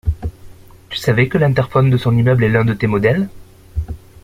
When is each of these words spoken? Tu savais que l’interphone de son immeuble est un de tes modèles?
Tu 0.89 0.97
savais 0.97 1.27
que 1.29 1.37
l’interphone 1.37 1.91
de 1.91 1.97
son 1.97 2.17
immeuble 2.17 2.43
est 2.45 2.55
un 2.55 2.65
de 2.65 2.73
tes 2.73 2.87
modèles? 2.87 3.29